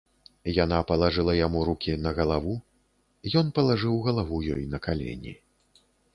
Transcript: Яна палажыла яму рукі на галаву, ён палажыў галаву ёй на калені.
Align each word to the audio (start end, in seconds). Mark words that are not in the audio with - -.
Яна 0.51 0.77
палажыла 0.91 1.35
яму 1.39 1.59
рукі 1.69 1.93
на 2.05 2.13
галаву, 2.21 2.55
ён 3.43 3.53
палажыў 3.59 4.01
галаву 4.09 4.43
ёй 4.57 4.67
на 4.75 4.83
калені. 4.89 5.33